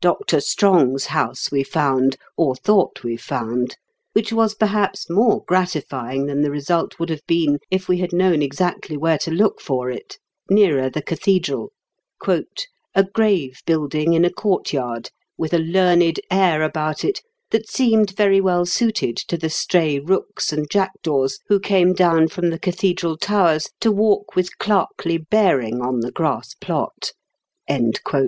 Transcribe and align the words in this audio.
Dr. 0.00 0.40
Strong's 0.40 1.06
house 1.06 1.50
we 1.50 1.64
found, 1.64 2.16
or 2.36 2.54
thought 2.54 3.02
we 3.02 3.16
found, 3.16 3.76
(which 4.12 4.32
was 4.32 4.54
perhaps 4.54 5.10
more 5.10 5.42
gratifying 5.48 6.26
than 6.26 6.42
the 6.42 6.50
result 6.52 7.00
would 7.00 7.10
have 7.10 7.26
been 7.26 7.58
if 7.68 7.88
we 7.88 7.98
had 7.98 8.12
known 8.12 8.40
exactly 8.40 8.96
where 8.96 9.18
to 9.18 9.32
look 9.32 9.60
for 9.60 9.90
it), 9.90 10.16
nearer 10.48 10.88
the 10.88 11.02
cathedral, 11.02 11.72
"a 12.94 13.02
grave 13.12 13.58
building 13.66 14.12
in 14.12 14.24
a 14.24 14.30
courtyard, 14.32 15.10
with 15.36 15.52
a 15.52 15.58
learned 15.58 16.20
air 16.30 16.62
about 16.62 17.04
it 17.04 17.20
that 17.50 17.68
seemed 17.68 18.14
very 18.16 18.40
well 18.40 18.64
suited 18.64 19.16
to 19.16 19.36
the 19.36 19.50
stray 19.50 19.98
rooks 19.98 20.52
and 20.52 20.70
jackdaws 20.70 21.40
who 21.48 21.58
came 21.58 21.94
down 21.94 22.28
from 22.28 22.50
the 22.50 22.60
cathedral 22.60 23.16
towers 23.16 23.70
to 23.80 23.90
walk 23.90 24.36
with 24.36 24.56
clerkly 24.58 25.18
bearing 25.18 25.80
on 25.82 25.98
the 25.98 26.12
grass 26.12 26.54
plot." 26.60 27.10